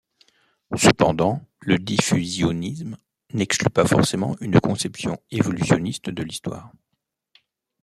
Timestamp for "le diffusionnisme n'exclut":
1.59-3.69